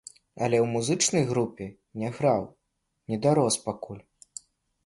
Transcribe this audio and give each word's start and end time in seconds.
Але 0.45 0.57
ў 0.59 0.65
музычнай 0.75 1.25
групе 1.31 1.67
не 2.05 2.09
граў, 2.17 2.47
не 3.13 3.21
дарос 3.27 3.63
пакуль. 3.67 4.03